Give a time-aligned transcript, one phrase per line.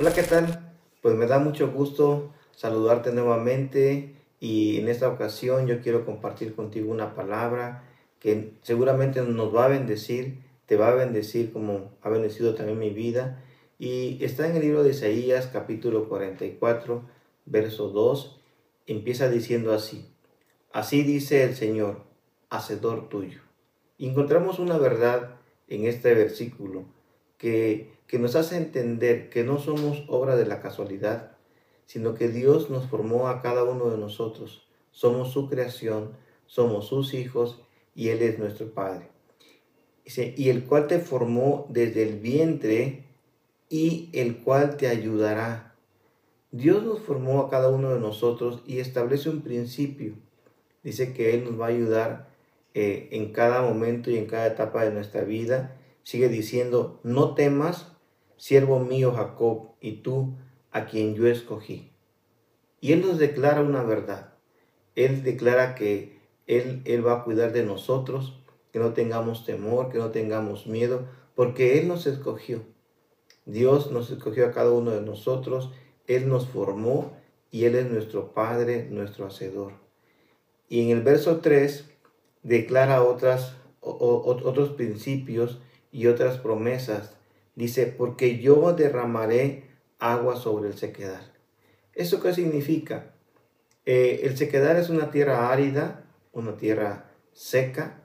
[0.00, 0.76] Hola, ¿qué tal?
[1.02, 6.92] Pues me da mucho gusto saludarte nuevamente y en esta ocasión yo quiero compartir contigo
[6.92, 7.82] una palabra
[8.20, 12.90] que seguramente nos va a bendecir, te va a bendecir como ha bendecido también mi
[12.90, 13.42] vida.
[13.80, 17.02] Y está en el libro de Isaías capítulo 44,
[17.46, 18.40] verso 2,
[18.86, 20.06] empieza diciendo así,
[20.72, 22.04] así dice el Señor,
[22.50, 23.40] hacedor tuyo.
[23.98, 26.84] encontramos una verdad en este versículo
[27.36, 31.36] que, que nos hace entender que no somos obra de la casualidad,
[31.84, 34.66] sino que Dios nos formó a cada uno de nosotros.
[34.90, 37.62] Somos su creación, somos sus hijos
[37.94, 39.10] y Él es nuestro Padre.
[40.04, 43.04] y el cual te formó desde el vientre
[43.68, 45.74] y el cual te ayudará.
[46.50, 50.14] Dios nos formó a cada uno de nosotros y establece un principio.
[50.82, 52.30] Dice que Él nos va a ayudar
[52.72, 55.76] eh, en cada momento y en cada etapa de nuestra vida.
[56.02, 57.97] Sigue diciendo, no temas,
[58.38, 60.38] siervo mío Jacob, y tú
[60.70, 61.92] a quien yo escogí.
[62.80, 64.32] Y Él nos declara una verdad.
[64.94, 68.40] Él declara que Él, Él va a cuidar de nosotros,
[68.72, 72.62] que no tengamos temor, que no tengamos miedo, porque Él nos escogió.
[73.44, 75.70] Dios nos escogió a cada uno de nosotros,
[76.06, 77.12] Él nos formó
[77.50, 79.72] y Él es nuestro Padre, nuestro Hacedor.
[80.68, 81.90] Y en el verso 3
[82.42, 87.17] declara otras, otros principios y otras promesas.
[87.58, 89.64] Dice, porque yo derramaré
[89.98, 91.32] agua sobre el sequedal.
[91.92, 93.14] ¿Eso qué significa?
[93.84, 98.00] Eh, el sequedal es una tierra árida, una tierra seca,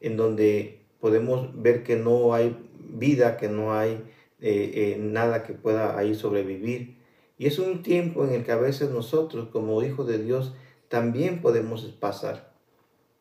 [0.00, 4.02] en donde podemos ver que no hay vida, que no hay
[4.40, 6.96] eh, eh, nada que pueda ahí sobrevivir.
[7.36, 10.54] Y es un tiempo en el que a veces nosotros, como hijos de Dios,
[10.88, 12.54] también podemos pasar.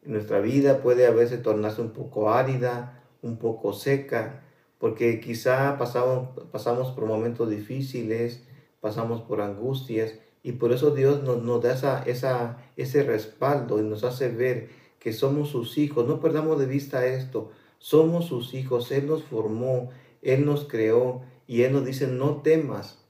[0.01, 4.43] Nuestra vida puede a veces tornarse un poco árida, un poco seca,
[4.83, 8.43] porque quizá pasamos, pasamos por momentos difíciles,
[8.81, 13.83] pasamos por angustias, y por eso Dios nos, nos da esa, esa, ese respaldo y
[13.83, 16.05] nos hace ver que somos sus hijos.
[16.05, 21.61] No perdamos de vista esto, somos sus hijos, Él nos formó, Él nos creó, y
[21.61, 23.05] Él nos dice, no temas,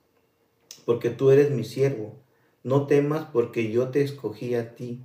[0.85, 2.13] porque tú eres mi siervo,
[2.61, 5.01] no temas porque yo te escogí a ti.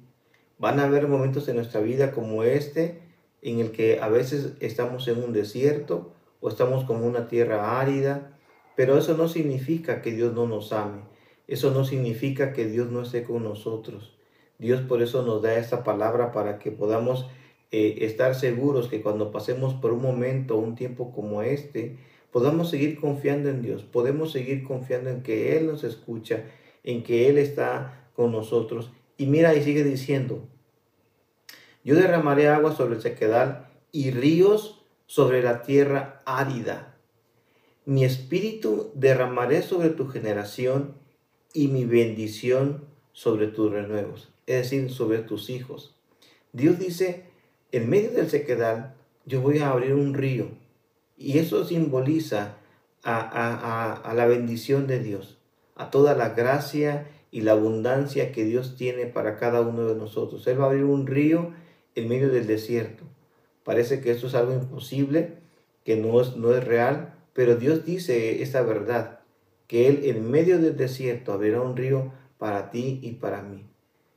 [0.58, 3.00] Van a haber momentos en nuestra vida como este,
[3.40, 8.32] en el que a veces estamos en un desierto, o estamos como una tierra árida,
[8.76, 11.02] pero eso no significa que Dios no nos ame,
[11.46, 14.14] eso no significa que Dios no esté con nosotros.
[14.58, 17.28] Dios por eso nos da esta palabra para que podamos
[17.70, 21.96] eh, estar seguros que cuando pasemos por un momento, un tiempo como este,
[22.32, 26.44] podamos seguir confiando en Dios, podemos seguir confiando en que Él nos escucha,
[26.82, 28.90] en que Él está con nosotros.
[29.16, 30.46] Y mira, y sigue diciendo,
[31.84, 34.77] yo derramaré agua sobre el sequedal y ríos
[35.08, 36.94] sobre la tierra árida.
[37.86, 40.94] Mi espíritu derramaré sobre tu generación
[41.54, 45.96] y mi bendición sobre tus renuevos, es decir, sobre tus hijos.
[46.52, 47.24] Dios dice,
[47.72, 50.50] en medio del sequedal, yo voy a abrir un río.
[51.16, 52.56] Y eso simboliza
[53.02, 55.38] a, a, la bendición de Dios,
[55.74, 60.46] a toda la gracia y la abundancia que Dios tiene para cada uno de nosotros.
[60.46, 61.54] Él va a abrir un río
[61.94, 63.04] en medio del desierto.
[63.68, 65.34] Parece que esto es algo imposible,
[65.84, 69.20] que no es, no es real, pero Dios dice esta verdad,
[69.66, 73.66] que Él en medio del desierto abrirá un río para ti y para mí.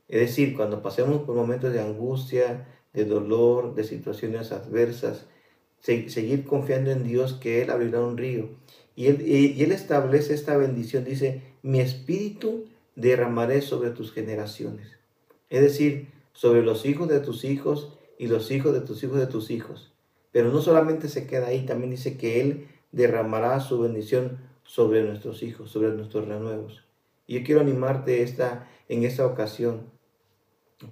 [0.08, 5.26] Es decir, cuando pasemos por momentos de angustia, de dolor, de situaciones adversas,
[5.80, 8.48] seguir confiando en Dios que Él abrirá un río.
[8.96, 14.92] Y él, y él establece esta bendición, dice, mi espíritu derramaré sobre tus generaciones.
[15.50, 19.26] Es decir, sobre los hijos de tus hijos y los hijos de tus hijos de
[19.26, 19.92] tus hijos.
[20.30, 25.42] Pero no solamente se queda ahí, también dice que Él derramará su bendición sobre nuestros
[25.42, 26.84] hijos, sobre nuestros renuevos.
[27.26, 29.90] Y yo quiero animarte esta, en esta ocasión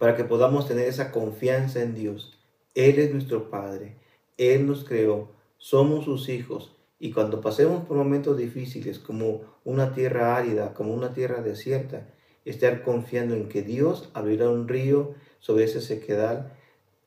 [0.01, 2.37] para que podamos tener esa confianza en Dios.
[2.75, 3.95] Él es nuestro Padre,
[4.37, 6.75] Él nos creó, somos sus hijos.
[6.99, 12.09] Y cuando pasemos por momentos difíciles, como una tierra árida, como una tierra desierta,
[12.45, 16.57] estar confiando en que Dios abrirá un río sobre ese sequedal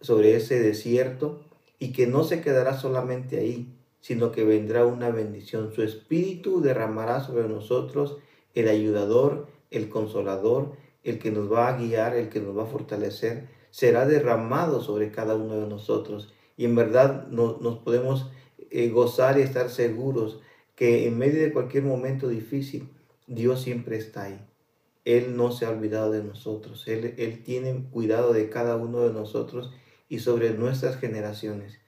[0.04, 1.42] sobre ese desierto
[1.80, 5.74] y que no se quedará solamente ahí, sino que vendrá una bendición.
[5.74, 8.18] Su espíritu derramará sobre nosotros
[8.54, 10.74] el ayudador, el consolador,
[11.04, 15.10] el que nos va a guiar, el que nos va a fortalecer, será derramado sobre
[15.10, 16.34] cada uno de nosotros.
[16.58, 18.30] Y en verdad nos podemos
[18.70, 20.42] eh, gozar y estar seguros
[20.76, 22.90] que en medio de cualquier momento difícil,
[23.26, 24.46] Dios siempre está ahí.
[25.06, 26.88] Él no se ha olvidado de nosotros.
[26.88, 29.72] Él, él tiene cuidado de cada uno de nosotros
[30.10, 31.80] y sobre nuestras generaciones.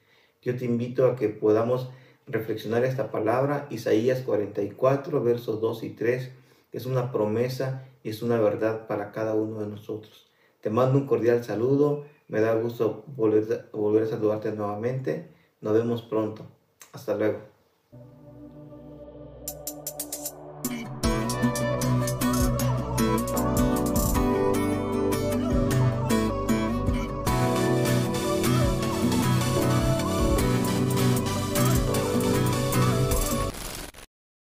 [0.41, 1.89] Yo te invito a que podamos
[2.27, 6.31] reflexionar esta palabra, Isaías 44, versos 2 y 3,
[6.71, 10.27] que es una promesa y es una verdad para cada uno de nosotros.
[10.61, 15.29] Te mando un cordial saludo, me da gusto volver, volver a saludarte nuevamente.
[15.61, 16.47] Nos vemos pronto.
[16.91, 17.54] Hasta luego.